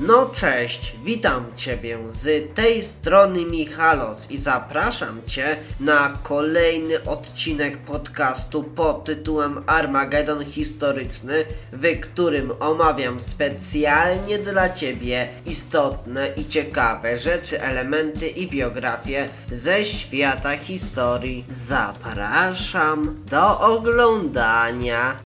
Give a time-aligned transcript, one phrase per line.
[0.00, 8.62] No cześć, witam Ciebie z tej strony Michalos i zapraszam Cię na kolejny odcinek podcastu
[8.62, 18.28] pod tytułem Armagedon Historyczny, w którym omawiam specjalnie dla Ciebie istotne i ciekawe rzeczy, elementy
[18.28, 21.44] i biografie ze świata historii.
[21.50, 25.20] Zapraszam do oglądania.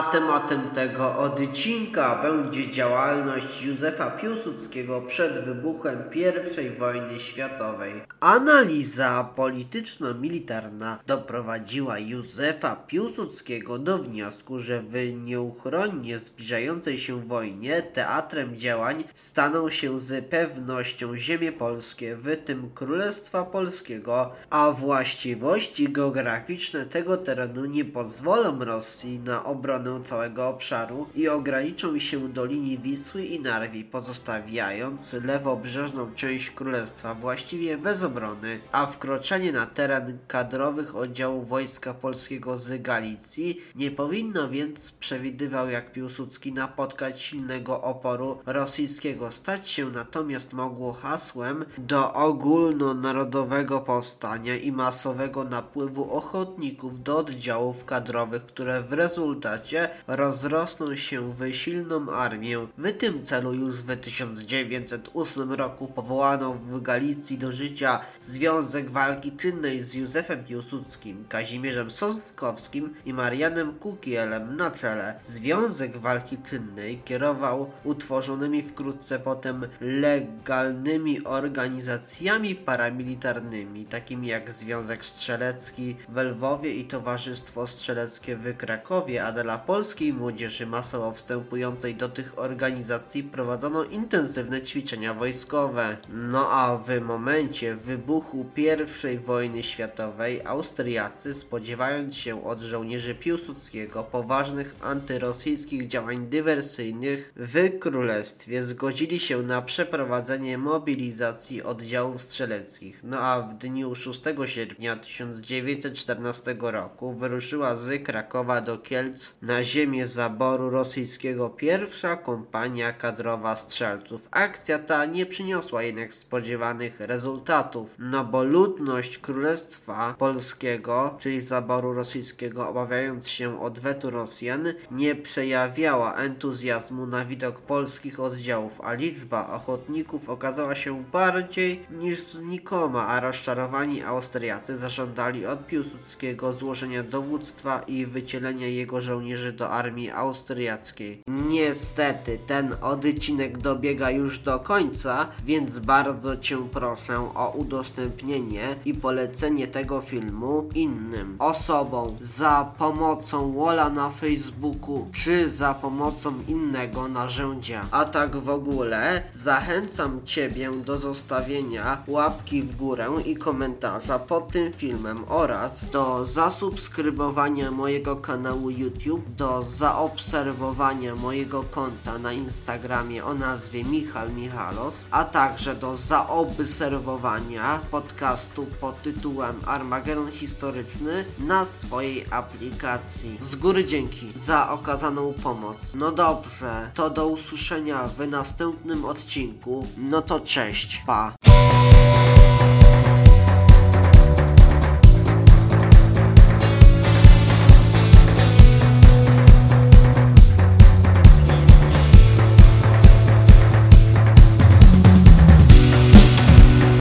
[0.00, 7.92] A tematem tego odcinka będzie działalność Józefa Piłsudskiego przed wybuchem I wojny światowej.
[8.20, 19.04] Analiza polityczno-militarna doprowadziła Józefa Piłsudskiego do wniosku, że w nieuchronnie zbliżającej się wojnie teatrem działań
[19.14, 27.64] staną się z pewnością ziemie polskie, w tym Królestwa Polskiego, a właściwości geograficzne tego terenu
[27.64, 33.84] nie pozwolą Rosji na obronę całego obszaru i ograniczą się do linii Wisły i Narwi,
[33.84, 42.58] pozostawiając lewobrzeżną część królestwa właściwie bez obrony, a wkroczenie na teren kadrowych oddziałów Wojska Polskiego
[42.58, 49.32] z Galicji nie powinno więc, przewidywał jak Piłsudski, napotkać silnego oporu rosyjskiego.
[49.32, 58.46] Stać się natomiast mogło hasłem do ogólnonarodowego powstania i masowego napływu ochotników do oddziałów kadrowych,
[58.46, 62.66] które w rezultacie rozrosną się w silną armię.
[62.78, 69.82] W tym celu już w 1908 roku powołano w Galicji do życia Związek Walki Czynnej
[69.82, 75.20] z Józefem Piłsudskim, Kazimierzem Sosnkowskim i Marianem Kukielem na czele.
[75.24, 86.16] Związek Walki Czynnej kierował utworzonymi wkrótce potem legalnymi organizacjami paramilitarnymi, takimi jak Związek Strzelecki w
[86.16, 93.22] Lwowie i Towarzystwo Strzeleckie w Krakowie, a dla polskiej młodzieży masowo wstępującej do tych organizacji
[93.22, 95.96] prowadzono intensywne ćwiczenia wojskowe.
[96.08, 104.76] No a w momencie wybuchu I wojny światowej Austriacy, spodziewając się od żołnierzy Piłsudskiego poważnych
[104.80, 113.00] antyrosyjskich działań dywersyjnych w królestwie, zgodzili się na przeprowadzenie mobilizacji oddziałów strzeleckich.
[113.02, 120.06] No a w dniu 6 sierpnia 1914 roku wyruszyła z Krakowa do Kielc na ziemię
[120.06, 124.28] zaboru rosyjskiego pierwsza kompania kadrowa strzelców.
[124.30, 132.68] Akcja ta nie przyniosła jednak spodziewanych rezultatów, no bo ludność Królestwa Polskiego, czyli zaboru rosyjskiego,
[132.68, 140.74] obawiając się odwetu Rosjan, nie przejawiała entuzjazmu na widok polskich oddziałów, a liczba ochotników okazała
[140.74, 149.00] się bardziej niż znikoma, a rozczarowani Austriacy zażądali od Piłsudskiego złożenia dowództwa i wycielenia jego
[149.00, 151.22] żołnierzy do armii austriackiej.
[151.26, 159.66] Niestety ten odcinek dobiega już do końca, więc bardzo Cię proszę o udostępnienie i polecenie
[159.66, 167.86] tego filmu innym osobom za pomocą Wola na Facebooku czy za pomocą innego narzędzia.
[167.90, 174.72] A tak w ogóle zachęcam Ciebie do zostawienia łapki w górę i komentarza pod tym
[174.72, 183.84] filmem oraz do zasubskrybowania mojego kanału YouTube, do zaobserwowania mojego konta na Instagramie o nazwie
[183.84, 193.38] Michal Michalos, a także do zaobserwowania podcastu pod tytułem Armagedon Historyczny na swojej aplikacji.
[193.40, 195.92] Z góry dzięki za okazaną pomoc.
[195.94, 199.86] No dobrze, to do usłyszenia w następnym odcinku.
[199.96, 201.34] No to cześć, pa.